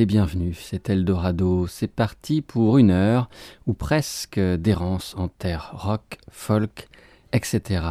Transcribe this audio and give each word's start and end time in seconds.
Les 0.00 0.06
bienvenus, 0.06 0.56
c'est 0.58 0.88
Eldorado, 0.88 1.66
c'est 1.66 1.86
parti 1.86 2.40
pour 2.40 2.78
une 2.78 2.90
heure 2.90 3.28
ou 3.66 3.74
presque 3.74 4.40
d'errance 4.40 5.14
en 5.18 5.28
terre 5.28 5.72
rock, 5.74 6.16
folk, 6.30 6.88
etc. 7.34 7.82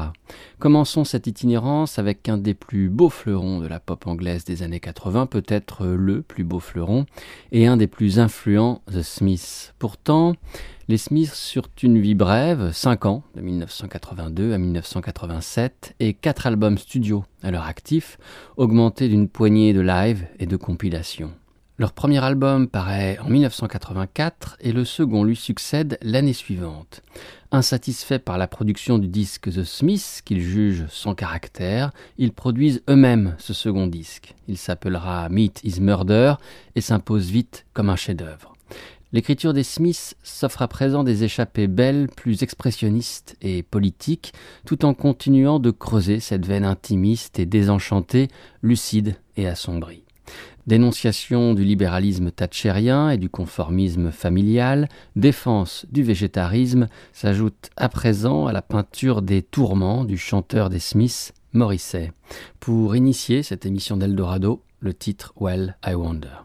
Commençons 0.58 1.04
cette 1.04 1.28
itinérance 1.28 2.00
avec 2.00 2.28
un 2.28 2.40
des 2.40 2.56
plus 2.56 2.90
beaux 2.90 3.12
fleurons 3.12 3.60
de 3.60 3.68
la 3.68 3.80
pop 3.80 4.08
anglaise 4.08 4.44
des 4.44 4.64
années 4.64 4.80
80, 4.80 5.28
peut-être 5.28 5.86
le 5.86 6.24
plus 6.24 6.44
beau 6.44 6.60
fleuron, 6.60 7.06
et 7.52 7.68
un 7.68 7.78
des 7.78 7.86
plus 7.86 8.18
influents, 8.18 8.82
The 8.92 9.04
Smiths. 9.04 9.76
Pourtant, 9.78 10.34
les 10.88 10.98
Smiths 10.98 11.36
surent 11.36 11.70
une 11.84 12.00
vie 12.00 12.16
brève, 12.16 12.72
5 12.72 13.06
ans, 13.06 13.24
de 13.36 13.42
1982 13.42 14.52
à 14.52 14.58
1987, 14.58 15.94
et 16.00 16.16
4 16.16 16.48
albums 16.48 16.80
studio 16.80 17.24
à 17.44 17.52
leur 17.52 17.66
actif, 17.66 18.18
augmentés 18.58 19.10
d'une 19.10 19.30
poignée 19.30 19.74
de 19.74 19.82
live 19.82 20.26
et 20.40 20.48
de 20.48 20.58
compilations. 20.58 21.32
Leur 21.80 21.94
premier 21.94 22.22
album 22.22 22.68
paraît 22.68 23.18
en 23.20 23.30
1984 23.30 24.58
et 24.60 24.74
le 24.74 24.84
second 24.84 25.24
lui 25.24 25.38
succède 25.38 25.98
l'année 26.02 26.34
suivante. 26.34 27.02
Insatisfaits 27.54 28.20
par 28.20 28.38
la 28.38 28.48
production 28.48 28.98
du 28.98 29.08
disque 29.08 29.50
The 29.50 29.64
Smiths, 29.64 30.22
qu'ils 30.26 30.42
jugent 30.42 30.88
sans 30.90 31.16
caractère, 31.16 31.92
ils 32.18 32.34
produisent 32.34 32.84
eux-mêmes 32.90 33.38
ce 33.38 33.54
second 33.54 33.88
disque. 33.88 34.36
Il 34.50 34.58
s'appellera 34.58 35.30
Meat 35.30 35.62
is 35.64 35.80
Murder 35.80 36.34
et 36.76 36.82
s'impose 36.82 37.30
vite 37.30 37.66
comme 37.72 37.90
un 37.90 37.96
chef-d'œuvre. 37.96 38.52
L'écriture 39.14 39.54
des 39.54 39.64
Smiths 39.64 40.18
s'offre 40.22 40.62
à 40.62 40.68
présent 40.68 41.06
des 41.06 41.24
échappées 41.24 41.68
belles, 41.68 42.10
plus 42.14 42.44
expressionnistes 42.44 43.38
et 43.42 43.64
politiques, 43.64 44.34
tout 44.66 44.84
en 44.84 44.94
continuant 44.94 45.60
de 45.60 45.72
creuser 45.72 46.20
cette 46.20 46.46
veine 46.46 46.66
intimiste 46.66 47.40
et 47.40 47.46
désenchantée, 47.46 48.28
lucide 48.62 49.16
et 49.38 49.48
assombrie. 49.48 50.04
Dénonciation 50.70 51.56
du 51.56 51.64
libéralisme 51.64 52.30
thatchérien 52.30 53.10
et 53.10 53.18
du 53.18 53.28
conformisme 53.28 54.12
familial, 54.12 54.88
défense 55.16 55.88
du 55.92 56.04
végétarisme 56.04 56.90
s'ajoute 57.12 57.72
à 57.76 57.90
présent 57.90 58.46
à 58.46 58.54
la 58.54 58.62
peinture 58.62 59.24
des 59.24 59.42
tourments 59.42 60.06
du 60.06 60.16
chanteur 60.16 60.70
des 60.70 60.78
Smiths, 60.78 61.34
Morrissey. 61.54 62.12
Pour 62.60 62.96
initier 62.96 63.42
cette 63.42 63.66
émission 63.66 63.98
d'Eldorado, 63.98 64.62
le 64.80 64.94
titre 64.94 65.34
Well, 65.40 65.76
I 65.84 65.96
Wonder. 65.96 66.44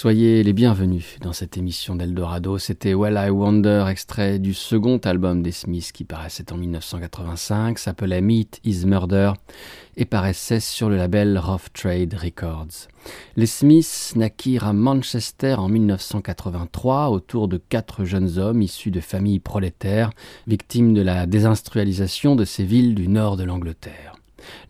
Soyez 0.00 0.42
les 0.42 0.54
bienvenus 0.54 1.18
dans 1.20 1.34
cette 1.34 1.58
émission 1.58 1.94
d'Eldorado. 1.94 2.56
C'était 2.56 2.94
Well 2.94 3.20
I 3.22 3.28
Wonder, 3.28 3.84
extrait 3.90 4.38
du 4.38 4.54
second 4.54 4.96
album 4.96 5.42
des 5.42 5.52
Smiths 5.52 5.92
qui 5.92 6.04
paraissait 6.04 6.54
en 6.54 6.56
1985, 6.56 7.78
s'appelait 7.78 8.22
Meat 8.22 8.60
is 8.64 8.86
Murder 8.86 9.32
et 9.98 10.06
paraissait 10.06 10.60
sur 10.60 10.88
le 10.88 10.96
label 10.96 11.38
Rough 11.38 11.70
Trade 11.74 12.14
Records. 12.14 12.88
Les 13.36 13.44
Smiths 13.44 14.14
naquirent 14.16 14.64
à 14.64 14.72
Manchester 14.72 15.56
en 15.58 15.68
1983 15.68 17.10
autour 17.10 17.46
de 17.46 17.58
quatre 17.58 18.06
jeunes 18.06 18.38
hommes 18.38 18.62
issus 18.62 18.90
de 18.90 19.00
familles 19.00 19.38
prolétaires, 19.38 20.12
victimes 20.46 20.94
de 20.94 21.02
la 21.02 21.26
désindustrialisation 21.26 22.36
de 22.36 22.46
ces 22.46 22.64
villes 22.64 22.94
du 22.94 23.08
nord 23.08 23.36
de 23.36 23.44
l'Angleterre. 23.44 24.14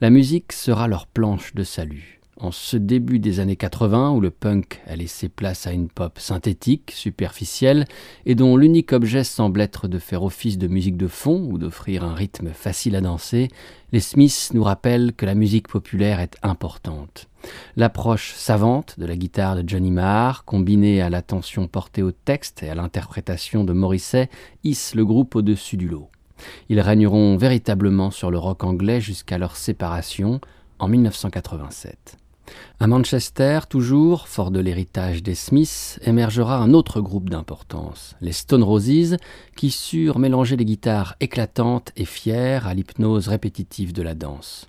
La 0.00 0.10
musique 0.10 0.52
sera 0.52 0.88
leur 0.88 1.06
planche 1.06 1.54
de 1.54 1.62
salut 1.62 2.19
en 2.40 2.50
ce 2.52 2.76
début 2.76 3.18
des 3.18 3.40
années 3.40 3.56
80 3.56 4.12
où 4.12 4.20
le 4.20 4.30
punk 4.30 4.80
a 4.86 4.96
laissé 4.96 5.28
place 5.28 5.66
à 5.66 5.72
une 5.72 5.88
pop 5.88 6.18
synthétique, 6.18 6.92
superficielle, 6.94 7.84
et 8.26 8.34
dont 8.34 8.56
l'unique 8.56 8.92
objet 8.92 9.24
semble 9.24 9.60
être 9.60 9.88
de 9.88 9.98
faire 9.98 10.22
office 10.22 10.58
de 10.58 10.66
musique 10.66 10.96
de 10.96 11.06
fond 11.06 11.46
ou 11.50 11.58
d'offrir 11.58 12.04
un 12.04 12.14
rythme 12.14 12.50
facile 12.50 12.96
à 12.96 13.00
danser, 13.00 13.48
les 13.92 14.00
Smiths 14.00 14.50
nous 14.54 14.64
rappellent 14.64 15.12
que 15.12 15.26
la 15.26 15.34
musique 15.34 15.68
populaire 15.68 16.20
est 16.20 16.36
importante. 16.42 17.28
L'approche 17.76 18.34
savante 18.34 18.98
de 18.98 19.06
la 19.06 19.16
guitare 19.16 19.56
de 19.56 19.68
Johnny 19.68 19.90
Marr, 19.90 20.44
combinée 20.44 21.02
à 21.02 21.10
l'attention 21.10 21.66
portée 21.68 22.02
au 22.02 22.12
texte 22.12 22.62
et 22.62 22.70
à 22.70 22.74
l'interprétation 22.74 23.64
de 23.64 23.72
Morrissey, 23.72 24.30
hisse 24.64 24.94
le 24.94 25.04
groupe 25.04 25.36
au-dessus 25.36 25.76
du 25.76 25.88
lot. 25.88 26.08
Ils 26.68 26.80
régneront 26.80 27.36
véritablement 27.36 28.10
sur 28.10 28.30
le 28.30 28.38
rock 28.38 28.64
anglais 28.64 29.00
jusqu'à 29.00 29.36
leur 29.36 29.56
séparation 29.56 30.40
en 30.78 30.88
1987. 30.88 32.19
À 32.78 32.86
Manchester, 32.86 33.60
toujours, 33.68 34.28
fort 34.28 34.50
de 34.50 34.60
l'héritage 34.60 35.22
des 35.22 35.34
Smiths, 35.34 35.98
émergera 36.02 36.56
un 36.58 36.72
autre 36.72 37.00
groupe 37.00 37.28
d'importance, 37.30 38.16
les 38.20 38.32
Stone 38.32 38.62
Roses, 38.62 39.16
qui 39.56 39.70
surent 39.70 40.18
mélanger 40.18 40.56
les 40.56 40.64
guitares 40.64 41.16
éclatantes 41.20 41.92
et 41.96 42.04
fières 42.04 42.66
à 42.66 42.74
l'hypnose 42.74 43.28
répétitive 43.28 43.92
de 43.92 44.02
la 44.02 44.14
danse. 44.14 44.66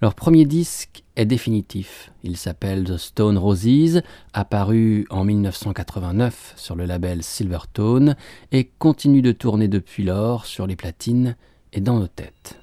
Leur 0.00 0.14
premier 0.14 0.44
disque 0.44 1.04
est 1.16 1.26
définitif. 1.26 2.10
Il 2.22 2.36
s'appelle 2.36 2.84
The 2.84 2.96
Stone 2.96 3.38
Roses, 3.38 4.02
apparu 4.32 5.06
en 5.10 5.24
1989 5.24 6.54
sur 6.56 6.74
le 6.74 6.84
label 6.84 7.22
Silvertone 7.22 8.16
et 8.50 8.70
continue 8.78 9.22
de 9.22 9.32
tourner 9.32 9.68
depuis 9.68 10.04
lors 10.04 10.46
sur 10.46 10.66
les 10.66 10.76
platines 10.76 11.36
et 11.72 11.80
dans 11.80 11.98
nos 11.98 12.08
têtes. 12.08 12.61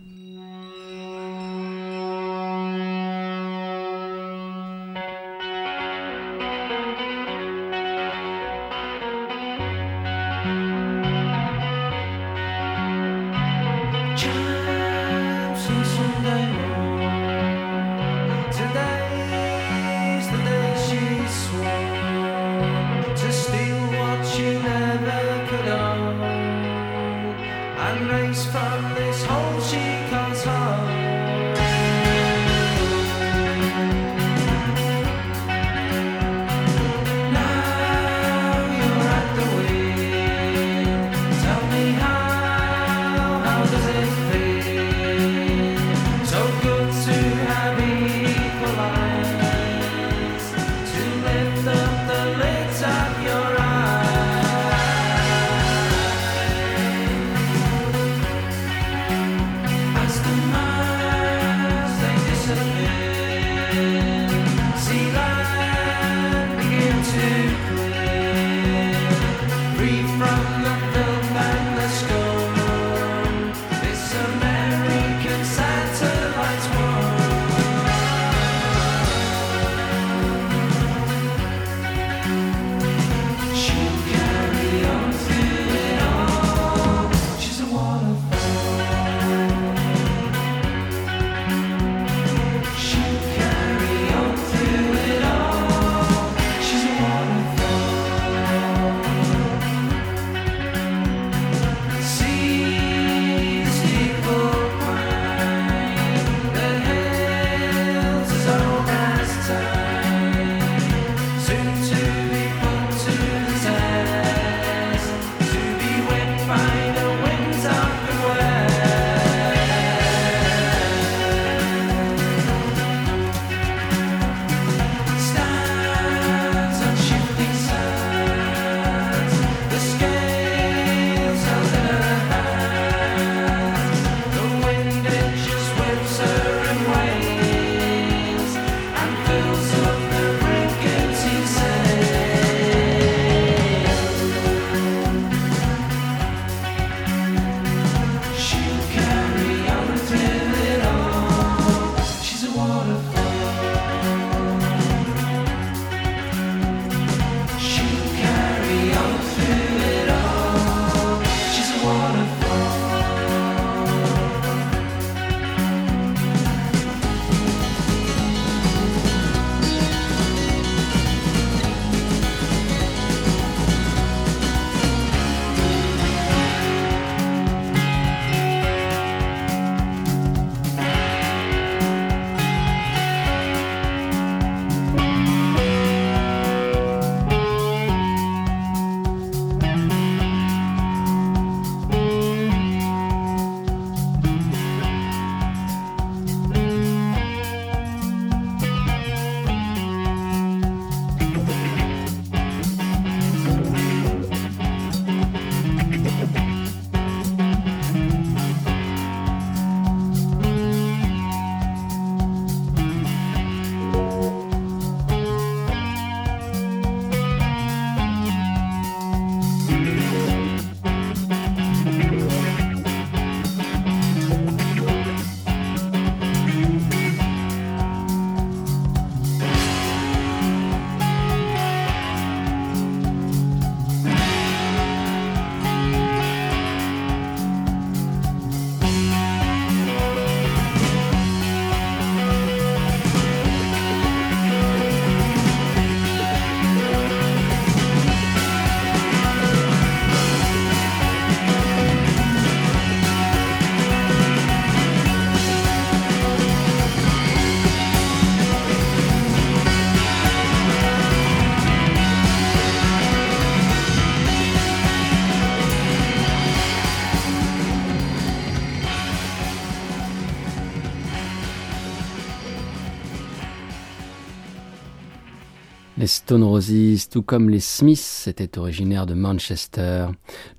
Stone 276.29 276.43
Roses, 276.43 277.09
tout 277.09 277.23
comme 277.23 277.49
les 277.49 277.59
Smiths, 277.59 278.27
étaient 278.27 278.59
originaires 278.59 279.07
de 279.07 279.15
Manchester. 279.15 280.09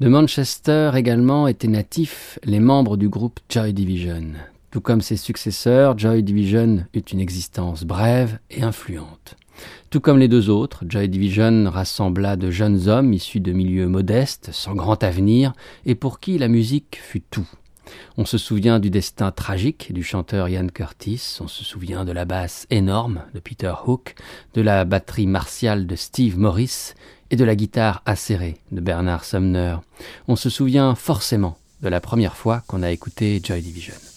De 0.00 0.08
Manchester 0.08 0.90
également 0.96 1.46
étaient 1.46 1.68
natifs 1.68 2.40
les 2.42 2.58
membres 2.58 2.96
du 2.96 3.08
groupe 3.08 3.38
Joy 3.48 3.72
Division. 3.72 4.32
Tout 4.72 4.80
comme 4.80 5.00
ses 5.00 5.16
successeurs, 5.16 5.96
Joy 5.96 6.24
Division 6.24 6.84
eut 6.92 6.98
une 7.12 7.20
existence 7.20 7.84
brève 7.84 8.40
et 8.50 8.64
influente. 8.64 9.36
Tout 9.90 10.00
comme 10.00 10.18
les 10.18 10.26
deux 10.26 10.50
autres, 10.50 10.84
Joy 10.88 11.08
Division 11.08 11.70
rassembla 11.70 12.34
de 12.34 12.50
jeunes 12.50 12.88
hommes 12.88 13.12
issus 13.12 13.38
de 13.38 13.52
milieux 13.52 13.86
modestes, 13.86 14.50
sans 14.52 14.74
grand 14.74 15.04
avenir, 15.04 15.52
et 15.86 15.94
pour 15.94 16.18
qui 16.18 16.36
la 16.36 16.48
musique 16.48 16.98
fut 17.00 17.22
tout. 17.22 17.48
On 18.16 18.24
se 18.24 18.38
souvient 18.38 18.78
du 18.78 18.90
destin 18.90 19.30
tragique 19.30 19.92
du 19.92 20.02
chanteur 20.02 20.48
Ian 20.48 20.66
Curtis, 20.68 21.38
on 21.40 21.48
se 21.48 21.64
souvient 21.64 22.04
de 22.04 22.12
la 22.12 22.24
basse 22.24 22.66
énorme 22.70 23.22
de 23.34 23.40
Peter 23.40 23.72
Hook, 23.86 24.14
de 24.54 24.60
la 24.60 24.84
batterie 24.84 25.26
martiale 25.26 25.86
de 25.86 25.96
Steve 25.96 26.38
Morris 26.38 26.94
et 27.30 27.36
de 27.36 27.44
la 27.44 27.56
guitare 27.56 28.02
acérée 28.06 28.58
de 28.72 28.80
Bernard 28.80 29.24
Sumner. 29.24 29.76
On 30.28 30.36
se 30.36 30.50
souvient 30.50 30.94
forcément 30.94 31.56
de 31.82 31.88
la 31.88 32.00
première 32.00 32.36
fois 32.36 32.62
qu'on 32.66 32.82
a 32.82 32.90
écouté 32.90 33.40
Joy 33.42 33.62
Division. 33.62 34.09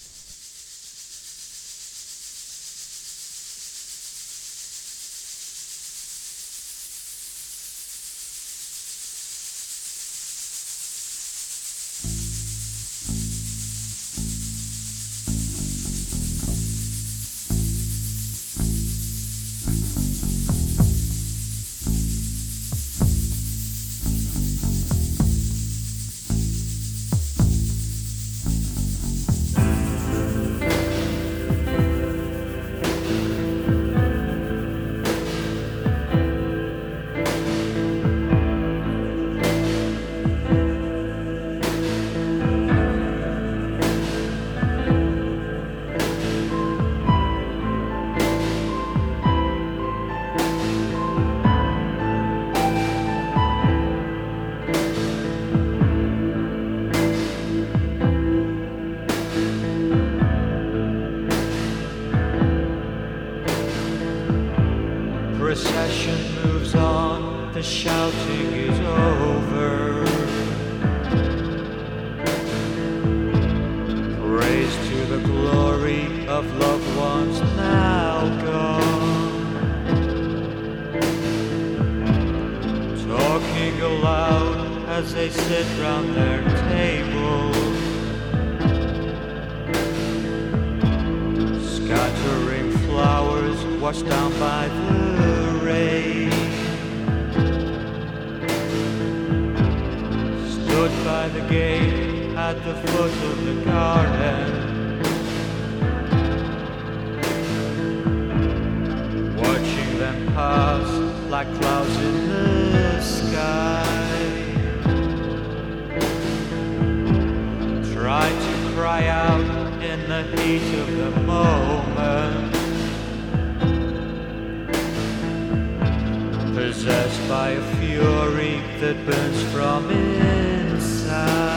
possessed 126.74 127.29
by 127.29 127.51
a 127.51 127.62
fury 127.77 128.62
that 128.79 129.05
burns 129.05 129.43
from 129.53 129.89
inside. 129.89 131.52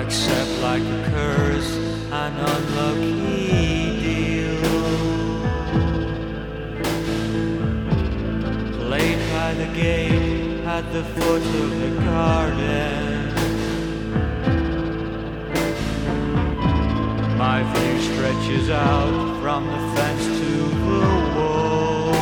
accept 0.00 0.50
like 0.60 0.82
a 0.82 1.10
curse 1.14 1.76
an 2.10 2.32
unlucky 2.36 3.46
deal. 4.02 4.60
Played 8.80 9.20
by 9.32 9.54
the 9.54 9.68
gate 9.74 10.64
at 10.64 10.84
the 10.92 11.04
foot 11.14 11.42
of 11.62 11.70
the 11.80 11.90
garden. 12.02 13.34
My 17.38 17.62
view 17.72 17.96
stretches 18.00 18.70
out 18.70 19.40
from 19.42 19.66
the 19.74 19.80
fence 19.94 20.24
to 20.40 20.52
the 20.90 21.12
wall. 21.36 22.14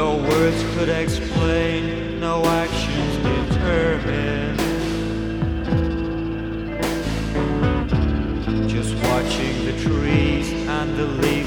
No 0.00 0.08
words 0.28 0.60
could 0.74 0.90
explain, 0.90 2.20
no 2.20 2.44
action 2.44 2.81
and 10.82 10.96
the 10.96 11.06
leaves 11.06 11.41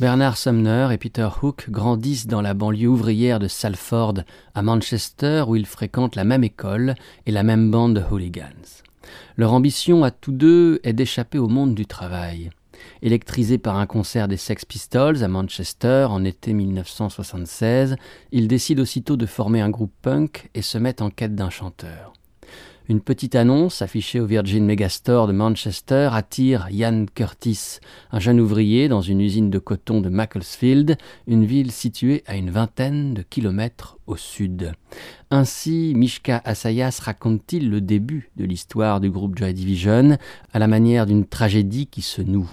Bernard 0.00 0.36
Sumner 0.36 0.90
et 0.92 0.96
Peter 0.96 1.28
Hook 1.42 1.70
grandissent 1.70 2.28
dans 2.28 2.40
la 2.40 2.54
banlieue 2.54 2.86
ouvrière 2.86 3.40
de 3.40 3.48
Salford, 3.48 4.20
à 4.54 4.62
Manchester, 4.62 5.42
où 5.48 5.56
ils 5.56 5.66
fréquentent 5.66 6.14
la 6.14 6.22
même 6.22 6.44
école 6.44 6.94
et 7.26 7.32
la 7.32 7.42
même 7.42 7.72
bande 7.72 7.96
de 7.96 8.02
hooligans. 8.08 8.84
Leur 9.36 9.52
ambition 9.52 10.04
à 10.04 10.12
tous 10.12 10.30
deux 10.30 10.78
est 10.84 10.92
d'échapper 10.92 11.38
au 11.38 11.48
monde 11.48 11.74
du 11.74 11.84
travail. 11.84 12.50
Électrisés 13.02 13.58
par 13.58 13.76
un 13.76 13.86
concert 13.86 14.28
des 14.28 14.36
Sex 14.36 14.64
Pistols 14.64 15.24
à 15.24 15.28
Manchester 15.28 16.06
en 16.08 16.24
été 16.24 16.52
1976, 16.52 17.96
ils 18.30 18.46
décident 18.46 18.82
aussitôt 18.82 19.16
de 19.16 19.26
former 19.26 19.60
un 19.62 19.70
groupe 19.70 19.92
punk 20.00 20.48
et 20.54 20.62
se 20.62 20.78
mettent 20.78 21.02
en 21.02 21.10
quête 21.10 21.34
d'un 21.34 21.50
chanteur. 21.50 22.12
Une 22.90 23.02
petite 23.02 23.34
annonce 23.34 23.82
affichée 23.82 24.18
au 24.18 24.24
Virgin 24.24 24.64
Megastore 24.64 25.26
de 25.26 25.34
Manchester 25.34 26.08
attire 26.10 26.68
Ian 26.70 27.04
Curtis, 27.14 27.80
un 28.12 28.18
jeune 28.18 28.40
ouvrier 28.40 28.88
dans 28.88 29.02
une 29.02 29.20
usine 29.20 29.50
de 29.50 29.58
coton 29.58 30.00
de 30.00 30.08
Macclesfield, 30.08 30.96
une 31.26 31.44
ville 31.44 31.70
située 31.70 32.24
à 32.26 32.36
une 32.36 32.48
vingtaine 32.48 33.12
de 33.12 33.20
kilomètres 33.20 33.98
au 34.06 34.16
sud. 34.16 34.72
Ainsi, 35.30 35.92
Mishka 35.94 36.40
Asayas 36.46 37.00
raconte-t-il 37.02 37.68
le 37.68 37.82
début 37.82 38.30
de 38.36 38.46
l'histoire 38.46 38.98
du 38.98 39.10
groupe 39.10 39.36
Joy 39.36 39.52
Division 39.52 40.16
à 40.54 40.58
la 40.58 40.66
manière 40.66 41.04
d'une 41.04 41.26
tragédie 41.26 41.86
qui 41.86 42.00
se 42.00 42.22
noue. 42.22 42.50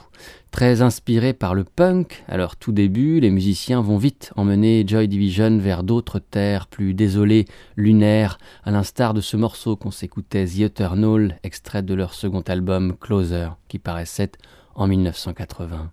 Très 0.52 0.82
inspirés 0.82 1.32
par 1.32 1.56
le 1.56 1.64
punk, 1.64 2.26
à 2.28 2.36
leur 2.36 2.58
tout 2.58 2.74
début, 2.74 3.22
les 3.22 3.30
musiciens 3.30 3.80
vont 3.80 3.98
vite 3.98 4.34
emmener 4.36 4.84
Joy 4.86 5.08
Division 5.08 5.58
vers 5.58 5.84
d'autres 5.84 6.20
terres 6.20 6.68
plus 6.68 6.94
désolées, 6.94 7.46
lunaires, 7.78 8.40
à 8.66 8.72
l'instar 8.72 9.14
de 9.14 9.22
ce 9.22 9.38
morceau 9.38 9.78
qu'on 9.78 9.92
s'écoutait 9.92 10.46
The 10.46 10.60
Eternal, 10.60 11.40
extrait 11.44 11.82
de 11.82 11.94
leur 11.94 12.14
second 12.14 12.42
album 12.42 12.98
Closer, 13.00 13.52
qui 13.70 13.80
paraissait 13.80 14.34
en 14.76 14.88
1980. 14.88 15.92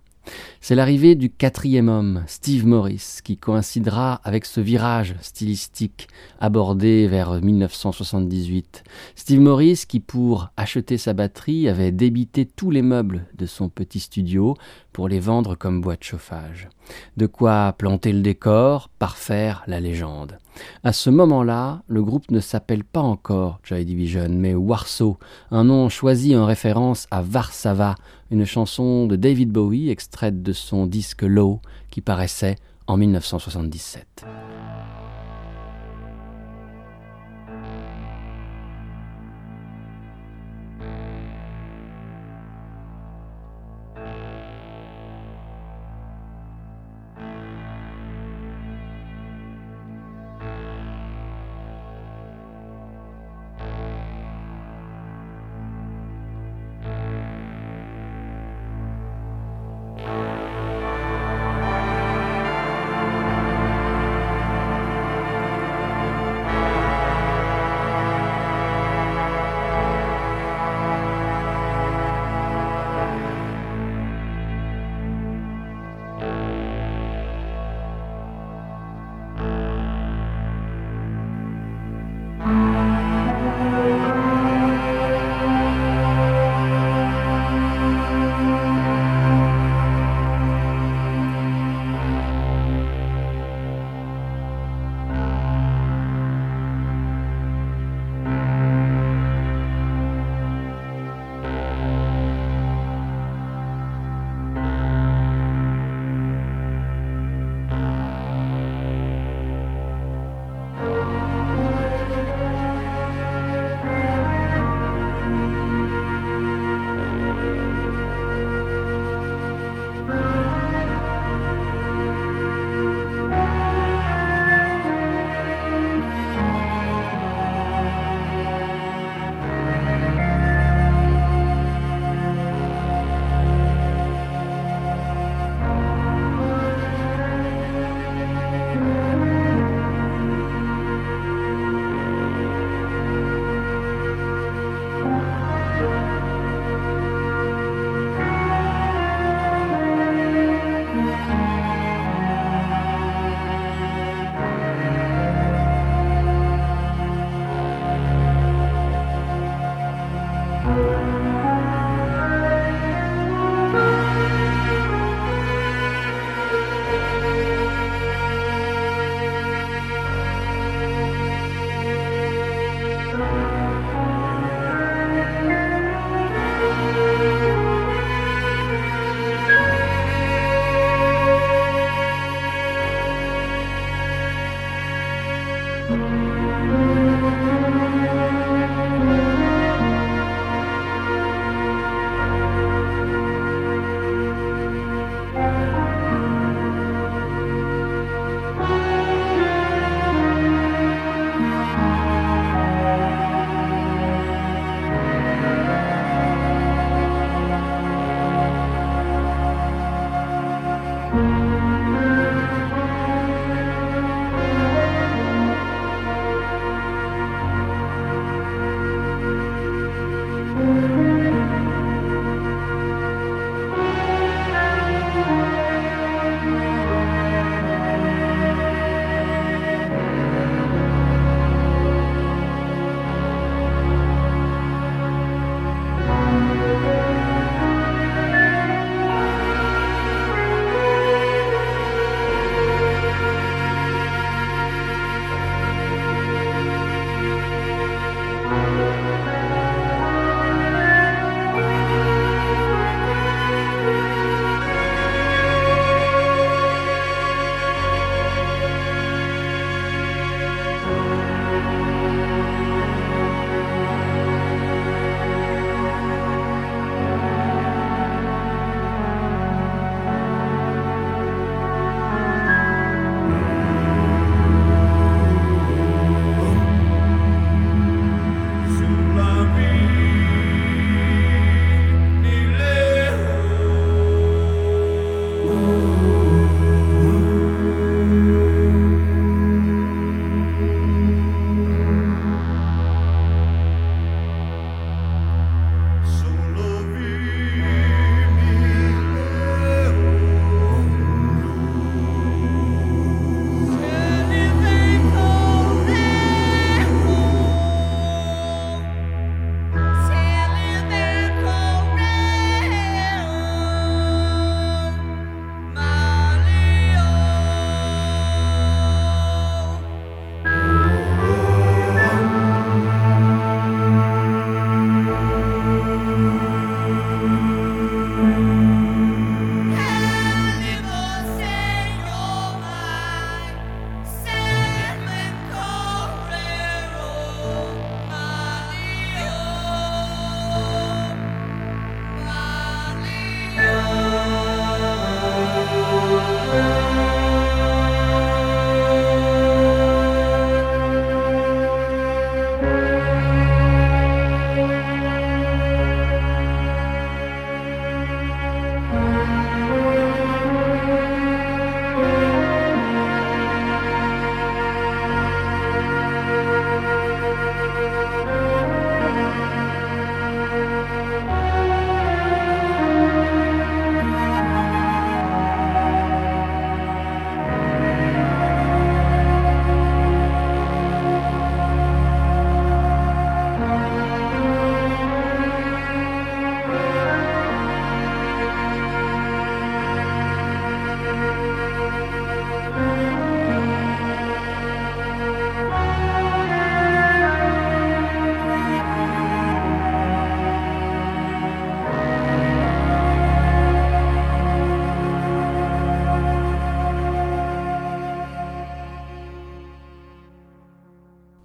C'est 0.61 0.75
l'arrivée 0.75 1.15
du 1.15 1.29
quatrième 1.29 1.89
homme, 1.89 2.23
Steve 2.27 2.65
Morris, 2.65 3.19
qui 3.23 3.37
coïncidera 3.37 4.21
avec 4.23 4.45
ce 4.45 4.61
virage 4.61 5.15
stylistique 5.21 6.07
abordé 6.39 7.07
vers 7.07 7.41
1978. 7.41 8.83
Steve 9.15 9.41
Morris 9.41 9.83
qui, 9.87 9.99
pour 9.99 10.49
acheter 10.55 10.97
sa 10.97 11.13
batterie, 11.13 11.67
avait 11.67 11.91
débité 11.91 12.45
tous 12.45 12.71
les 12.71 12.81
meubles 12.81 13.25
de 13.37 13.45
son 13.45 13.69
petit 13.69 13.99
studio 13.99 14.55
pour 14.93 15.09
les 15.09 15.19
vendre 15.19 15.55
comme 15.55 15.81
boîte 15.81 16.03
chauffage. 16.03 16.69
De 17.17 17.25
quoi 17.25 17.73
planter 17.77 18.13
le 18.13 18.21
décor, 18.21 18.89
parfaire 18.99 19.63
la 19.67 19.79
légende. 19.79 20.37
À 20.83 20.93
ce 20.93 21.09
moment-là, 21.09 21.81
le 21.87 22.03
groupe 22.03 22.29
ne 22.29 22.39
s'appelle 22.39 22.83
pas 22.83 23.01
encore 23.01 23.59
Joy 23.63 23.85
Division, 23.85 24.29
mais 24.29 24.53
Warsaw, 24.53 25.17
un 25.51 25.63
nom 25.63 25.89
choisi 25.89 26.35
en 26.35 26.45
référence 26.45 27.07
à 27.09 27.21
Varsava, 27.21 27.95
une 28.33 28.45
chanson 28.45 29.05
de 29.05 29.15
David 29.15 29.51
Bowie 29.51 29.91
extraite 29.91 30.41
de 30.41 30.53
son 30.53 30.87
disque 30.87 31.21
Low 31.21 31.61
qui 31.91 32.01
paraissait 32.01 32.55
en 32.87 32.97
1977. 32.97 34.25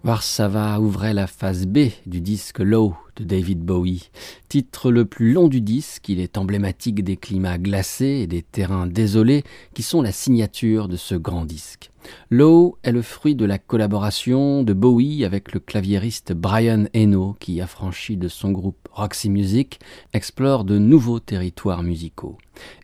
Varsava 0.09 0.81
ouvrait 0.81 1.13
la 1.13 1.27
phase 1.27 1.67
B 1.67 1.91
du 2.07 2.23
disque 2.23 2.61
Low 2.61 2.95
de 3.17 3.25
David 3.25 3.59
Bowie. 3.59 4.09
Titre 4.49 4.91
le 4.91 5.05
plus 5.05 5.35
long 5.35 5.49
du 5.49 5.61
disque, 5.61 6.09
il 6.09 6.19
est 6.19 6.39
emblématique 6.39 7.05
des 7.05 7.19
climats 7.19 7.59
glacés 7.59 8.21
et 8.23 8.27
des 8.27 8.41
terrains 8.41 8.87
désolés 8.87 9.45
qui 9.75 9.83
sont 9.83 10.01
la 10.01 10.11
signature 10.11 10.89
de 10.89 10.97
ce 10.97 11.15
grand 11.15 11.45
disque. 11.45 11.91
Low 12.31 12.79
est 12.85 12.93
le 12.93 13.03
fruit 13.03 13.35
de 13.35 13.45
la 13.45 13.59
collaboration 13.59 14.63
de 14.63 14.73
Bowie 14.73 15.27
avec 15.27 15.53
le 15.53 15.61
claviériste 15.61 16.33
Brian 16.33 16.87
Eno 16.97 17.37
qui, 17.39 17.61
affranchi 17.61 18.17
de 18.17 18.29
son 18.29 18.51
groupe 18.51 18.89
Roxy 18.91 19.29
Music, 19.29 19.79
explore 20.15 20.65
de 20.65 20.79
nouveaux 20.79 21.21
territoires 21.21 21.83
musicaux. 21.83 22.39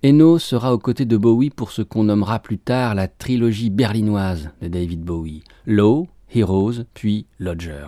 Eno 0.05 0.39
sera 0.39 0.75
aux 0.75 0.79
côtés 0.79 1.07
de 1.07 1.17
Bowie 1.17 1.49
pour 1.49 1.71
ce 1.71 1.81
qu'on 1.81 2.05
nommera 2.05 2.39
plus 2.39 2.59
tard 2.59 2.95
la 2.95 3.09
trilogie 3.09 3.71
berlinoise 3.71 4.51
de 4.61 4.69
David 4.69 5.01
Bowie. 5.01 5.43
Low, 5.65 6.07
Heroes, 6.35 6.85
puis 6.95 7.27
Lodger. 7.39 7.87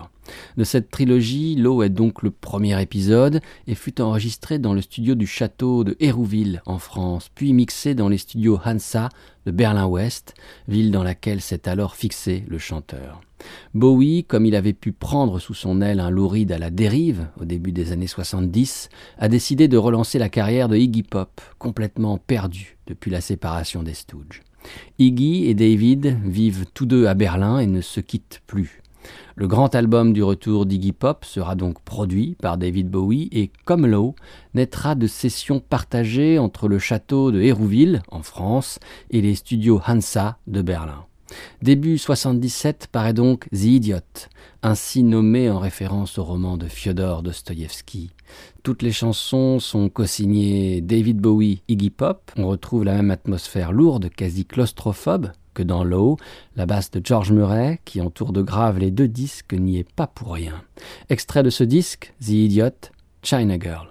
De 0.57 0.63
cette 0.63 0.89
trilogie, 0.89 1.55
L'eau 1.55 1.83
est 1.83 1.89
donc 1.89 2.23
le 2.23 2.31
premier 2.31 2.81
épisode 2.81 3.41
et 3.65 3.75
fut 3.75 4.01
enregistré 4.01 4.59
dans 4.59 4.73
le 4.73 4.81
studio 4.81 5.15
du 5.15 5.27
château 5.27 5.83
de 5.83 5.95
Hérouville 5.99 6.61
en 6.65 6.79
France, 6.79 7.29
puis 7.33 7.53
mixé 7.53 7.95
dans 7.95 8.09
les 8.09 8.17
studios 8.17 8.59
Hansa 8.65 9.09
de 9.45 9.51
Berlin-Ouest, 9.51 10.33
ville 10.67 10.91
dans 10.91 11.03
laquelle 11.03 11.41
s'est 11.41 11.69
alors 11.69 11.95
fixé 11.95 12.43
le 12.47 12.57
chanteur. 12.57 13.21
Bowie, 13.73 14.23
comme 14.23 14.45
il 14.45 14.55
avait 14.55 14.73
pu 14.73 14.91
prendre 14.91 15.39
sous 15.39 15.53
son 15.53 15.81
aile 15.81 15.99
un 15.99 16.09
louride 16.09 16.51
à 16.51 16.57
la 16.57 16.69
dérive 16.69 17.27
au 17.39 17.45
début 17.45 17.71
des 17.71 17.91
années 17.91 18.07
70, 18.07 18.89
a 19.19 19.27
décidé 19.27 19.67
de 19.67 19.77
relancer 19.77 20.17
la 20.17 20.29
carrière 20.29 20.69
de 20.69 20.77
Iggy 20.77 21.03
Pop, 21.03 21.39
complètement 21.59 22.17
perdue 22.17 22.77
depuis 22.87 23.11
la 23.11 23.21
séparation 23.21 23.83
des 23.83 23.93
Stooges. 23.93 24.41
Iggy 24.99 25.45
et 25.47 25.53
David 25.53 26.17
vivent 26.23 26.65
tous 26.73 26.85
deux 26.85 27.07
à 27.07 27.13
Berlin 27.13 27.59
et 27.59 27.67
ne 27.67 27.81
se 27.81 27.99
quittent 27.99 28.41
plus. 28.47 28.81
Le 29.35 29.47
grand 29.47 29.73
album 29.75 30.13
du 30.13 30.23
retour 30.23 30.65
d'Iggy 30.65 30.91
Pop 30.91 31.23
sera 31.23 31.55
donc 31.55 31.81
produit 31.81 32.35
par 32.41 32.57
David 32.57 32.89
Bowie 32.89 33.29
et, 33.31 33.51
comme 33.65 33.85
Low, 33.85 34.15
naîtra 34.53 34.95
de 34.95 35.07
sessions 35.07 35.59
partagées 35.59 36.39
entre 36.39 36.67
le 36.67 36.79
château 36.79 37.31
de 37.31 37.41
Hérouville, 37.41 38.01
en 38.09 38.23
France, 38.23 38.79
et 39.11 39.21
les 39.21 39.35
studios 39.35 39.81
Hansa 39.87 40.37
de 40.47 40.61
Berlin. 40.61 41.05
Début 41.61 41.97
77 41.97 42.87
paraît 42.91 43.13
donc 43.13 43.47
The 43.51 43.63
Idiot, 43.63 43.99
ainsi 44.63 45.03
nommé 45.03 45.49
en 45.49 45.59
référence 45.59 46.17
au 46.17 46.23
roman 46.23 46.57
de 46.57 46.67
Fyodor 46.67 47.21
Dostoïevski. 47.21 48.11
Toutes 48.63 48.81
les 48.81 48.91
chansons 48.91 49.59
sont 49.59 49.89
co-signées 49.89 50.81
David 50.81 51.17
Bowie, 51.17 51.61
Iggy 51.67 51.89
Pop. 51.89 52.31
On 52.37 52.47
retrouve 52.47 52.83
la 52.83 52.93
même 52.93 53.11
atmosphère 53.11 53.71
lourde, 53.71 54.09
quasi 54.09 54.45
claustrophobe, 54.45 55.31
que 55.53 55.63
dans 55.63 55.83
Low, 55.83 56.17
la 56.55 56.65
basse 56.65 56.91
de 56.91 57.01
George 57.03 57.31
Murray, 57.31 57.79
qui 57.85 58.01
entoure 58.01 58.33
de 58.33 58.41
grave 58.41 58.79
les 58.79 58.91
deux 58.91 59.07
disques, 59.07 59.53
n'y 59.53 59.79
est 59.79 59.91
pas 59.91 60.07
pour 60.07 60.33
rien. 60.33 60.61
Extrait 61.09 61.43
de 61.43 61.49
ce 61.49 61.63
disque, 61.63 62.13
The 62.21 62.29
Idiot, 62.29 62.91
China 63.23 63.57
Girl. 63.59 63.87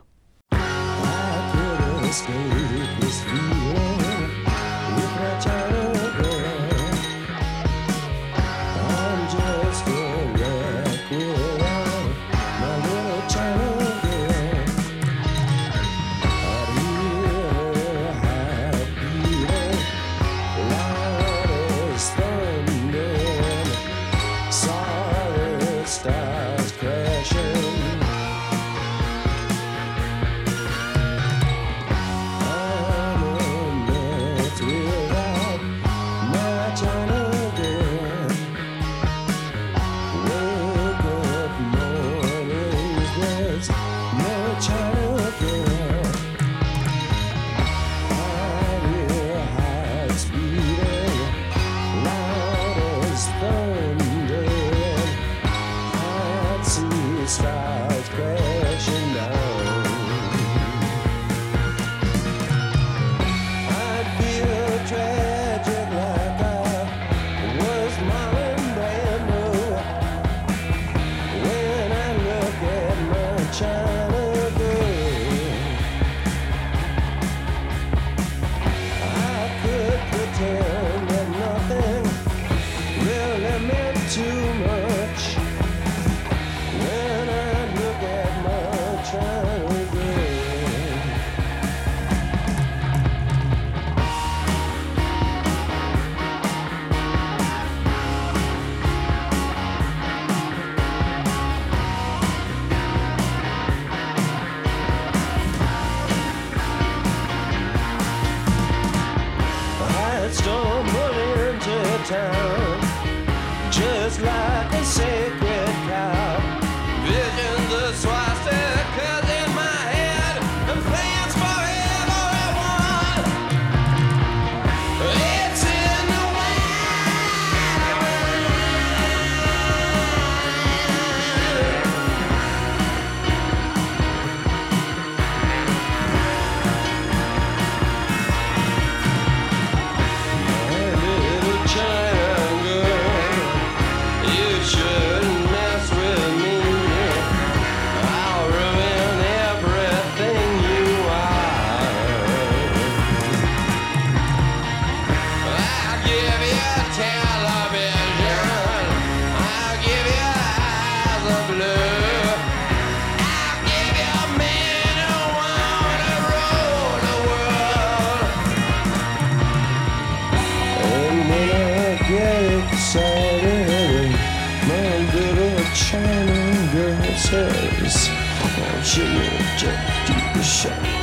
shit, 178.96 179.04
we'll 179.14 179.58
just 179.58 180.06
keep 180.06 180.34
the 180.34 180.42
shit. 180.42 180.95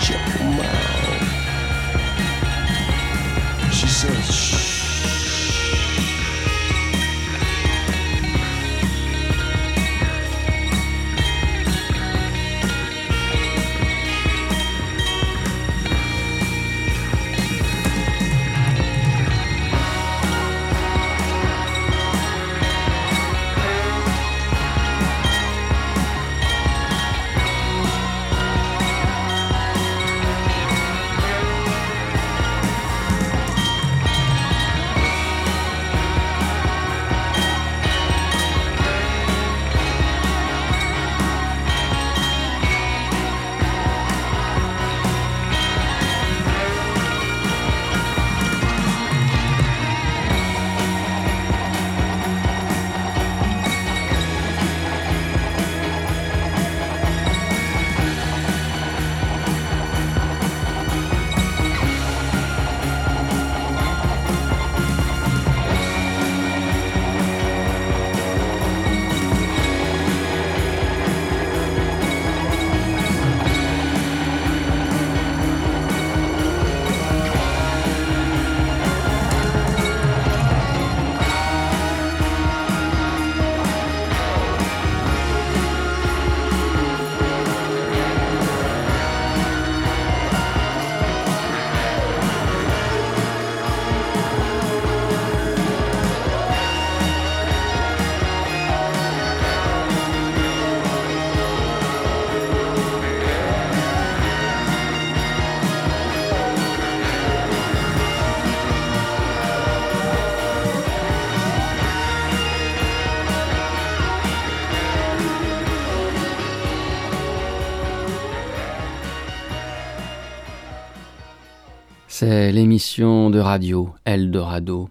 C'est 122.26 122.54
l'émission 122.54 123.30
de 123.30 123.40
radio 123.40 123.90
Eldorado. 124.06 124.88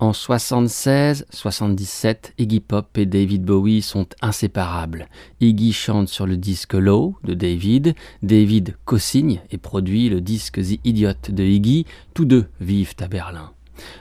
En 0.00 0.12
76, 0.12 1.24
77, 1.30 2.34
Iggy 2.36 2.60
Pop 2.60 2.98
et 2.98 3.06
David 3.06 3.42
Bowie 3.42 3.80
sont 3.80 4.06
inséparables. 4.20 5.08
Iggy 5.40 5.72
chante 5.72 6.08
sur 6.08 6.26
le 6.26 6.36
disque 6.36 6.74
Low 6.74 7.16
de 7.24 7.32
David, 7.32 7.94
David 8.22 8.76
co-signe 8.84 9.40
et 9.50 9.56
produit 9.56 10.10
le 10.10 10.20
disque 10.20 10.60
The 10.60 10.78
Idiot 10.84 11.14
de 11.30 11.42
Iggy, 11.42 11.86
tous 12.12 12.26
deux 12.26 12.48
vivent 12.60 12.96
à 13.00 13.08
Berlin. 13.08 13.52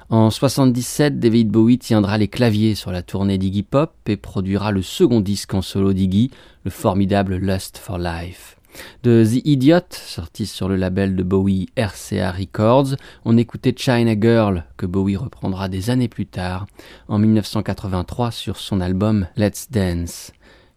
En 0.10 0.30
77, 0.30 1.22
David 1.22 1.52
Bowie 1.52 1.80
tiendra 1.80 2.18
les 2.18 2.28
claviers 2.28 2.76
sur 2.76 2.92
la 2.92 3.02
tournée 3.02 3.38
d'Iggy 3.38 3.64
Pop 3.64 3.94
et 4.08 4.18
produira 4.18 4.74
le 4.74 4.82
second 4.82 5.22
disque 5.22 5.54
en 5.54 5.62
solo 5.62 5.94
d'Iggy, 5.94 6.32
le 6.66 6.70
formidable 6.70 7.38
Lust 7.38 7.78
for 7.78 7.98
Life. 7.98 8.58
De 9.04 9.24
The 9.24 9.46
Idiot, 9.46 9.82
sorti 9.92 10.46
sur 10.46 10.70
le 10.70 10.76
label 10.76 11.16
de 11.16 11.24
Bowie 11.24 11.70
RCA 11.78 12.32
Records, 12.32 12.96
on 13.26 13.38
écoutait 13.38 13.76
China 13.76 14.14
Girl, 14.20 14.66
que 14.78 14.86
Bowie 14.86 15.16
reprendra 15.16 15.70
des 15.70 15.90
années 15.90 16.08
plus 16.08 16.26
tard, 16.26 16.66
en 17.08 17.20
1983 17.20 18.32
sur 18.32 18.58
son 18.58 18.82
album 18.82 19.28
Let's 19.36 19.70
Dance. 19.72 20.32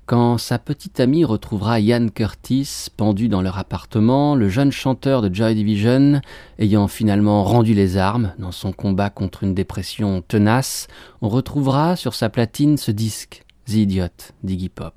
Quand 0.06 0.38
sa 0.38 0.60
petite 0.60 1.00
amie 1.00 1.24
retrouvera 1.24 1.80
Ian 1.80 2.06
Curtis 2.14 2.86
pendu 2.96 3.28
dans 3.28 3.42
leur 3.42 3.58
appartement, 3.58 4.36
le 4.36 4.48
jeune 4.48 4.70
chanteur 4.70 5.20
de 5.20 5.34
Joy 5.34 5.56
Division 5.56 6.20
ayant 6.60 6.86
finalement 6.86 7.42
rendu 7.42 7.74
les 7.74 7.96
armes 7.96 8.32
dans 8.38 8.52
son 8.52 8.70
combat 8.70 9.10
contre 9.10 9.42
une 9.42 9.52
dépression 9.52 10.22
tenace, 10.22 10.86
on 11.22 11.28
retrouvera 11.28 11.96
sur 11.96 12.14
sa 12.14 12.28
platine 12.28 12.76
ce 12.76 12.92
disque, 12.92 13.42
The 13.66 13.72
Idiot 13.72 14.32
d'Iggy 14.44 14.68
Pop. 14.68 14.94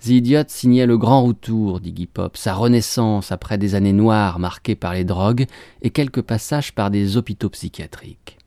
The 0.00 0.08
Idiot 0.08 0.44
signait 0.48 0.86
le 0.86 0.98
grand 0.98 1.24
retour 1.24 1.80
d'Iggy 1.80 2.06
Pop, 2.06 2.36
sa 2.36 2.54
renaissance 2.54 3.32
après 3.32 3.58
des 3.58 3.74
années 3.74 3.92
noires 3.92 4.38
marquées 4.38 4.74
par 4.74 4.94
les 4.94 5.04
drogues 5.04 5.46
et 5.82 5.90
quelques 5.90 6.22
passages 6.22 6.74
par 6.74 6.90
des 6.90 7.16
hôpitaux 7.16 7.50
psychiatriques. 7.50 8.38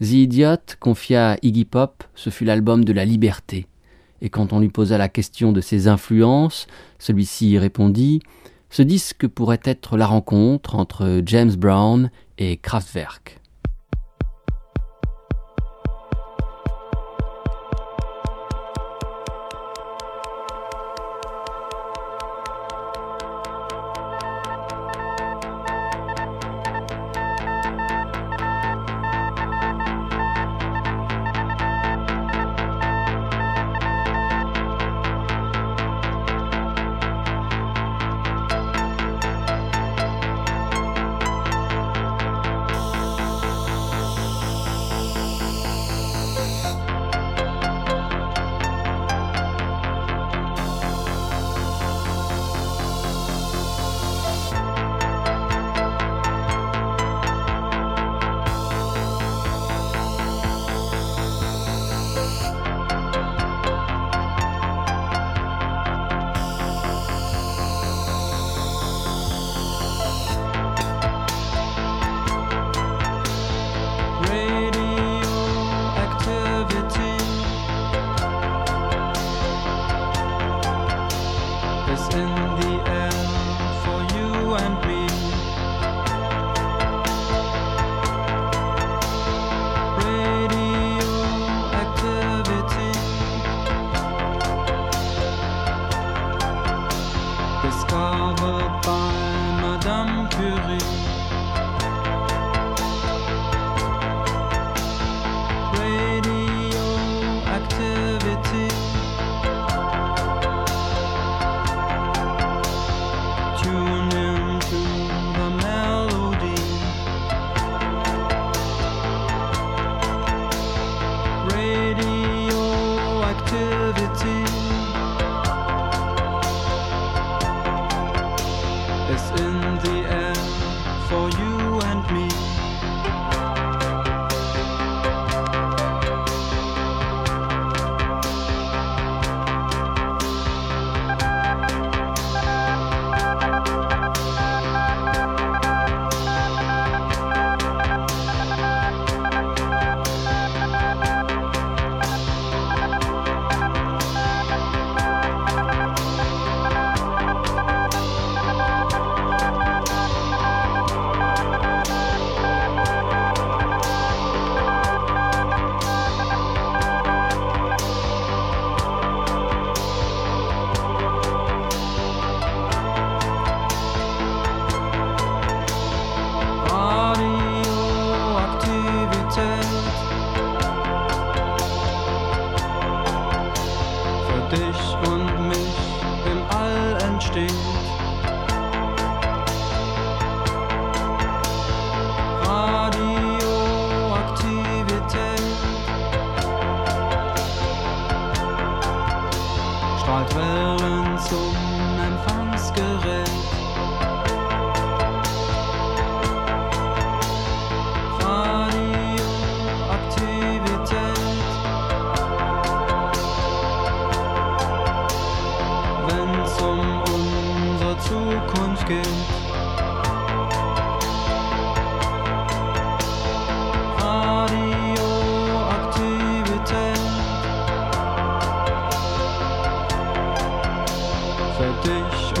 The 0.00 0.12
Idiot 0.12 0.76
confia 0.80 1.32
à 1.32 1.36
Iggy 1.42 1.64
Pop, 1.64 2.04
ce 2.14 2.30
fut 2.30 2.44
l'album 2.44 2.84
de 2.84 2.92
la 2.92 3.04
liberté. 3.04 3.66
Et 4.22 4.28
quand 4.28 4.52
on 4.52 4.60
lui 4.60 4.68
posa 4.68 4.98
la 4.98 5.08
question 5.08 5.52
de 5.52 5.60
ses 5.60 5.88
influences, 5.88 6.66
celui-ci 6.98 7.58
répondit 7.58 8.20
Ce 8.68 8.82
disque 8.82 9.26
pourrait 9.26 9.60
être 9.64 9.96
la 9.96 10.06
rencontre 10.06 10.74
entre 10.74 11.22
James 11.24 11.54
Brown 11.54 12.10
et 12.38 12.56
Kraftwerk. 12.56 13.39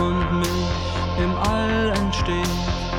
und 0.00 0.38
mich 0.38 0.48
im 1.18 1.36
All 1.36 1.90
entsteht. 1.90 2.89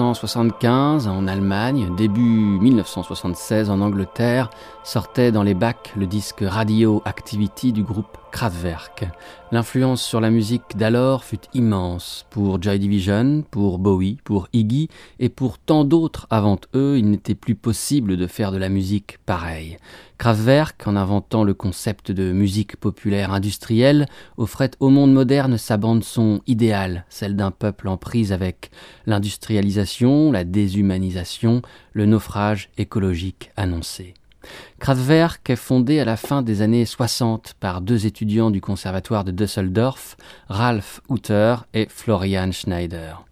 1975 0.00 1.08
en 1.08 1.26
Allemagne, 1.26 1.94
début 1.94 2.58
1976 2.58 3.68
en 3.68 3.82
Angleterre, 3.82 4.48
sortait 4.82 5.30
dans 5.30 5.42
les 5.42 5.52
bacs 5.52 5.92
le 5.94 6.06
disque 6.06 6.42
Radio 6.42 7.02
Activity 7.04 7.74
du 7.74 7.82
groupe 7.82 8.16
Kraftwerk. 8.32 9.04
L'influence 9.52 10.02
sur 10.02 10.22
la 10.22 10.30
musique 10.30 10.76
d'alors 10.76 11.22
fut 11.22 11.40
immense. 11.52 12.24
Pour 12.30 12.62
Joy 12.62 12.78
Division, 12.78 13.44
pour 13.50 13.78
Bowie, 13.78 14.16
pour 14.24 14.48
Iggy 14.54 14.88
et 15.18 15.28
pour 15.28 15.58
tant 15.58 15.84
d'autres 15.84 16.26
avant 16.30 16.58
eux, 16.74 16.96
il 16.96 17.10
n'était 17.10 17.34
plus 17.34 17.54
possible 17.54 18.16
de 18.16 18.26
faire 18.26 18.52
de 18.52 18.58
la 18.58 18.70
musique 18.70 19.18
pareille. 19.26 19.76
Kraftwerk, 20.20 20.86
en 20.86 20.96
inventant 20.96 21.44
le 21.44 21.54
concept 21.54 22.12
de 22.12 22.30
musique 22.30 22.76
populaire 22.76 23.32
industrielle, 23.32 24.06
offrait 24.36 24.72
au 24.78 24.90
monde 24.90 25.14
moderne 25.14 25.56
sa 25.56 25.78
bande-son 25.78 26.42
idéale, 26.46 27.06
celle 27.08 27.36
d'un 27.36 27.50
peuple 27.50 27.88
en 27.88 27.96
prise 27.96 28.30
avec 28.30 28.70
l'industrialisation, 29.06 30.30
la 30.30 30.44
déshumanisation, 30.44 31.62
le 31.94 32.04
naufrage 32.04 32.68
écologique 32.76 33.50
annoncé. 33.56 34.12
Kraftwerk 34.78 35.48
est 35.48 35.56
fondé 35.56 36.00
à 36.00 36.04
la 36.04 36.18
fin 36.18 36.42
des 36.42 36.60
années 36.60 36.84
60 36.84 37.54
par 37.58 37.80
deux 37.80 38.04
étudiants 38.04 38.50
du 38.50 38.60
conservatoire 38.60 39.24
de 39.24 39.30
Düsseldorf, 39.30 40.18
Ralph 40.50 41.00
Hutter 41.08 41.56
et 41.72 41.86
Florian 41.88 42.52
Schneider. 42.52 43.24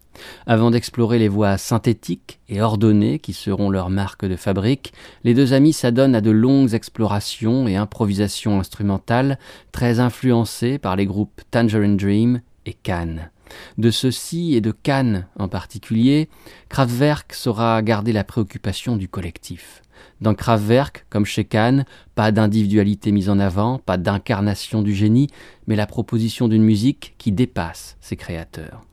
Avant 0.45 0.71
d'explorer 0.71 1.19
les 1.19 1.27
voies 1.27 1.57
synthétiques 1.57 2.39
et 2.49 2.61
ordonnées 2.61 3.19
qui 3.19 3.33
seront 3.33 3.69
leur 3.69 3.89
marque 3.89 4.25
de 4.25 4.35
fabrique, 4.35 4.93
les 5.23 5.33
deux 5.33 5.53
amis 5.53 5.73
s'adonnent 5.73 6.15
à 6.15 6.21
de 6.21 6.31
longues 6.31 6.73
explorations 6.73 7.67
et 7.67 7.75
improvisations 7.75 8.59
instrumentales 8.59 9.39
très 9.71 9.99
influencées 9.99 10.77
par 10.77 10.95
les 10.95 11.05
groupes 11.05 11.41
Tangerine 11.51 11.97
Dream 11.97 12.41
et 12.65 12.73
Cannes. 12.73 13.29
De 13.77 13.91
ceux-ci 13.91 14.55
et 14.55 14.61
de 14.61 14.71
Cannes 14.71 15.27
en 15.37 15.47
particulier, 15.47 16.29
Kraftwerk 16.69 17.33
saura 17.33 17.81
garder 17.81 18.13
la 18.13 18.23
préoccupation 18.23 18.95
du 18.95 19.07
collectif. 19.07 19.81
Dans 20.21 20.35
Kraftwerk, 20.35 21.05
comme 21.09 21.25
chez 21.25 21.45
Kahn, 21.45 21.85
pas 22.15 22.31
d'individualité 22.31 23.11
mise 23.11 23.29
en 23.29 23.39
avant, 23.39 23.79
pas 23.79 23.97
d'incarnation 23.97 24.81
du 24.81 24.93
génie, 24.93 25.27
mais 25.67 25.75
la 25.75 25.87
proposition 25.87 26.47
d'une 26.47 26.63
musique 26.63 27.15
qui 27.17 27.31
dépasse 27.31 27.97
ses 28.01 28.15
créateurs. 28.15 28.85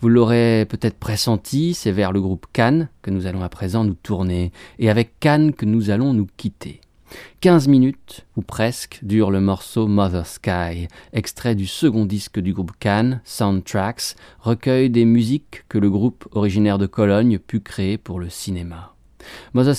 Vous 0.00 0.08
l'aurez 0.08 0.66
peut-être 0.68 0.98
pressenti, 0.98 1.74
c'est 1.74 1.92
vers 1.92 2.12
le 2.12 2.20
groupe 2.20 2.46
Cannes 2.52 2.88
que 3.02 3.10
nous 3.10 3.26
allons 3.26 3.42
à 3.42 3.48
présent 3.48 3.84
nous 3.84 3.94
tourner, 3.94 4.52
et 4.78 4.90
avec 4.90 5.18
Cannes 5.20 5.52
que 5.52 5.64
nous 5.64 5.90
allons 5.90 6.12
nous 6.12 6.26
quitter. 6.36 6.80
Quinze 7.40 7.68
minutes, 7.68 8.26
ou 8.36 8.42
presque, 8.42 8.98
dure 9.02 9.30
le 9.30 9.40
morceau 9.40 9.86
Mother 9.86 10.26
Sky, 10.26 10.88
extrait 11.12 11.54
du 11.54 11.66
second 11.66 12.04
disque 12.04 12.40
du 12.40 12.52
groupe 12.52 12.72
Cannes, 12.80 13.20
Soundtracks, 13.24 14.16
recueil 14.40 14.90
des 14.90 15.04
musiques 15.04 15.64
que 15.68 15.78
le 15.78 15.90
groupe 15.90 16.26
originaire 16.32 16.78
de 16.78 16.86
Cologne 16.86 17.38
put 17.38 17.60
créer 17.60 17.98
pour 17.98 18.18
le 18.18 18.28
cinéma. 18.28 18.95
Mother 19.54 19.74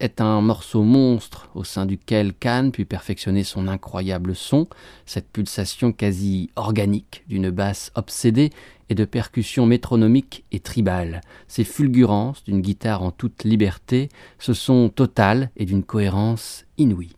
est 0.00 0.20
un 0.20 0.40
morceau 0.40 0.82
monstre 0.82 1.48
au 1.54 1.64
sein 1.64 1.86
duquel 1.86 2.34
Kahn 2.34 2.72
put 2.72 2.84
perfectionner 2.84 3.44
son 3.44 3.68
incroyable 3.68 4.34
son, 4.34 4.66
cette 5.06 5.30
pulsation 5.30 5.92
quasi 5.92 6.50
organique 6.56 7.24
d'une 7.28 7.50
basse 7.50 7.92
obsédée 7.94 8.50
et 8.88 8.94
de 8.94 9.04
percussions 9.04 9.66
métronomiques 9.66 10.44
et 10.52 10.60
tribales, 10.60 11.20
ces 11.48 11.64
fulgurances 11.64 12.44
d'une 12.44 12.60
guitare 12.60 13.02
en 13.02 13.12
toute 13.12 13.44
liberté, 13.44 14.08
ce 14.38 14.52
son 14.52 14.88
total 14.88 15.50
et 15.56 15.64
d'une 15.64 15.84
cohérence 15.84 16.64
inouïe. 16.76 17.14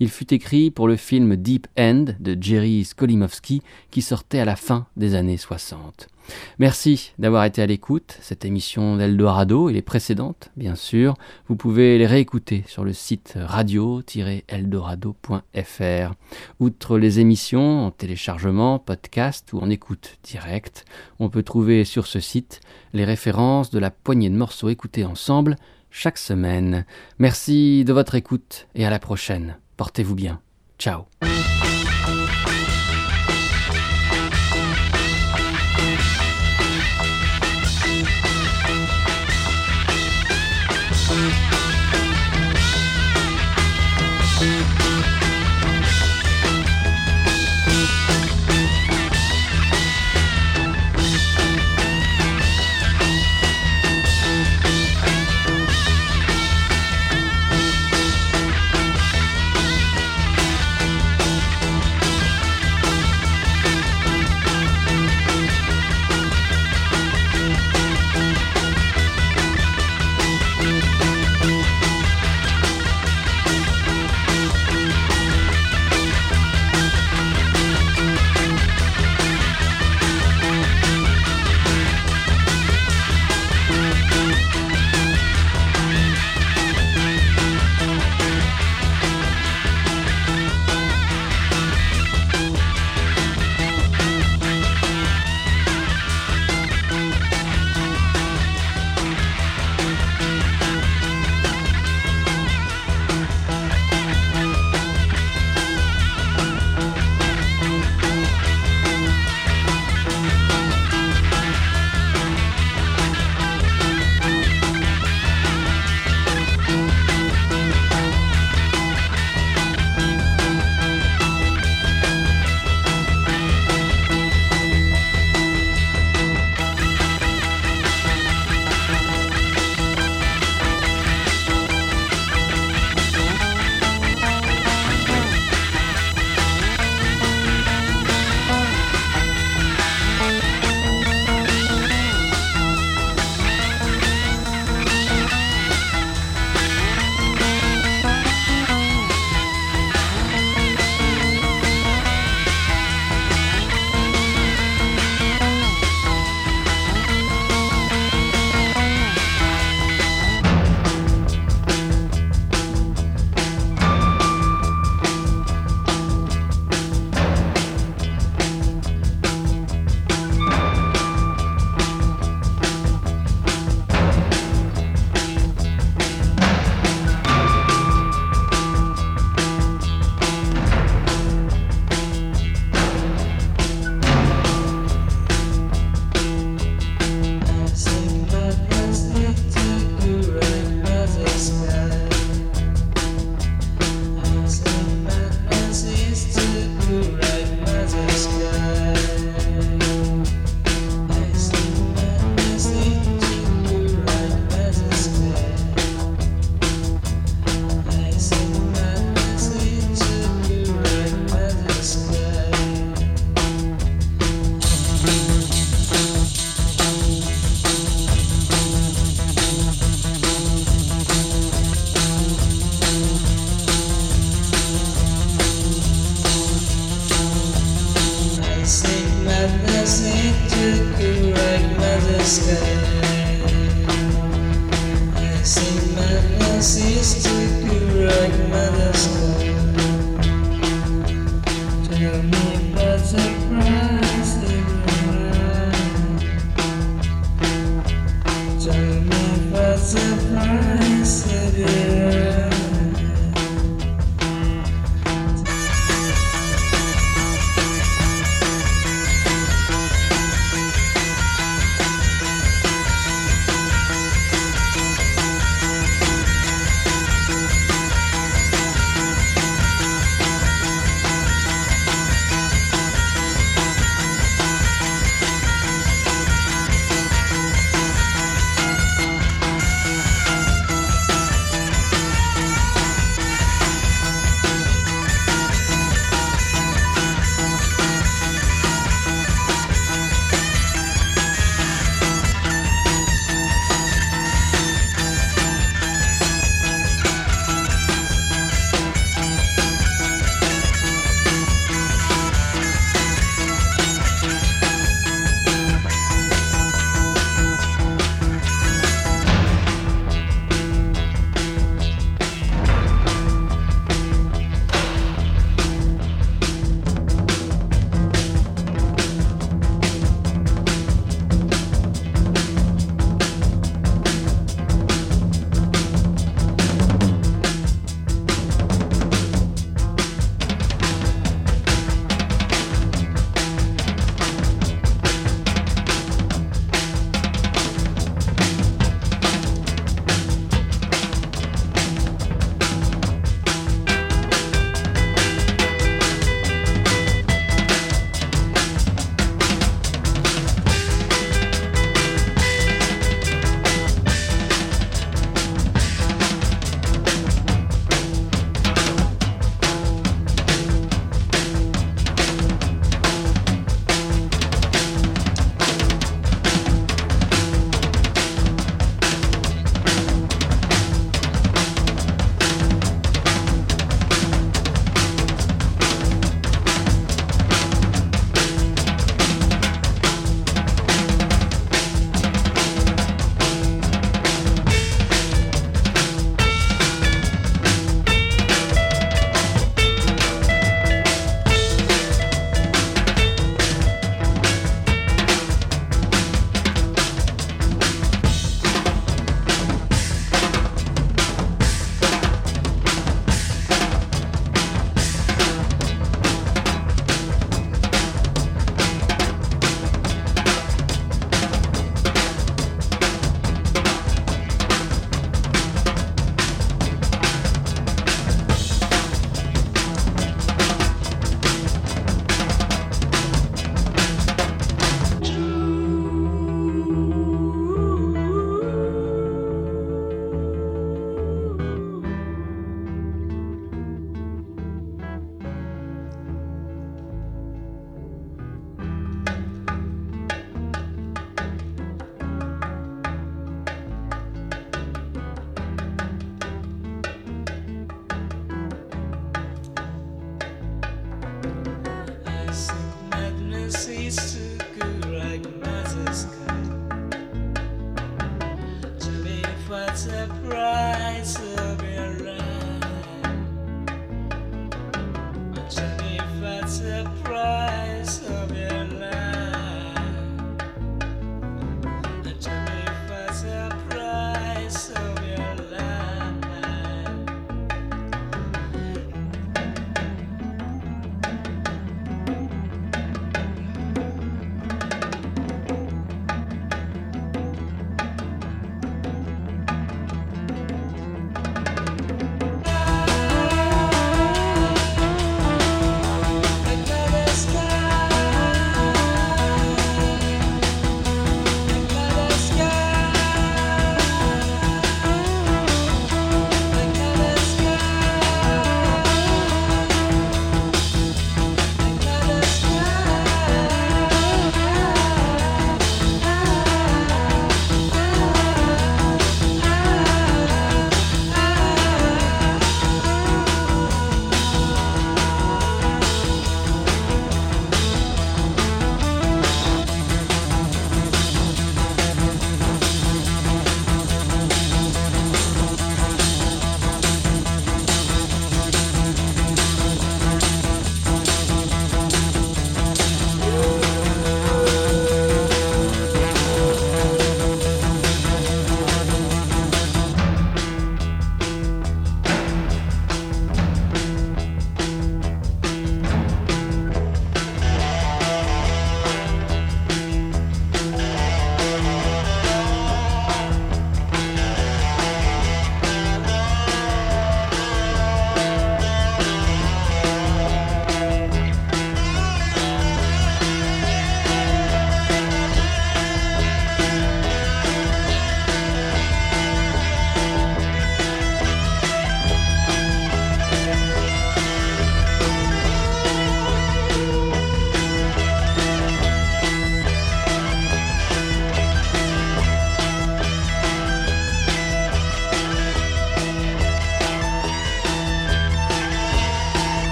Il 0.00 0.08
fut 0.08 0.32
écrit 0.32 0.70
pour 0.70 0.88
le 0.88 0.96
film 0.96 1.36
Deep 1.36 1.66
End 1.78 2.06
de 2.20 2.36
Jerry 2.40 2.84
Skolimowski 2.84 3.62
qui 3.90 4.02
sortait 4.02 4.38
à 4.38 4.44
la 4.44 4.56
fin 4.56 4.86
des 4.96 5.14
années 5.14 5.36
60. 5.36 6.08
Merci 6.58 7.12
d'avoir 7.18 7.44
été 7.44 7.62
à 7.62 7.66
l'écoute. 7.66 8.18
Cette 8.20 8.44
émission 8.44 8.96
d'Eldorado 8.96 9.68
et 9.68 9.72
les 9.72 9.82
précédentes, 9.82 10.50
bien 10.56 10.74
sûr, 10.74 11.14
vous 11.48 11.56
pouvez 11.56 11.98
les 11.98 12.06
réécouter 12.06 12.64
sur 12.66 12.84
le 12.84 12.92
site 12.92 13.34
radio-eldorado.fr. 13.36 16.14
Outre 16.60 16.98
les 16.98 17.20
émissions 17.20 17.86
en 17.86 17.90
téléchargement, 17.90 18.78
podcast 18.78 19.52
ou 19.52 19.58
en 19.58 19.70
écoute 19.70 20.18
directe, 20.22 20.84
on 21.18 21.28
peut 21.28 21.42
trouver 21.42 21.84
sur 21.84 22.06
ce 22.06 22.20
site 22.20 22.60
les 22.92 23.04
références 23.04 23.70
de 23.70 23.78
la 23.78 23.90
poignée 23.90 24.30
de 24.30 24.36
morceaux 24.36 24.68
écoutés 24.68 25.04
ensemble 25.04 25.56
chaque 25.90 26.18
semaine. 26.18 26.84
Merci 27.18 27.84
de 27.84 27.92
votre 27.92 28.14
écoute 28.14 28.68
et 28.74 28.84
à 28.84 28.90
la 28.90 28.98
prochaine. 28.98 29.56
Portez-vous 29.76 30.14
bien. 30.14 30.40
Ciao. 30.78 31.04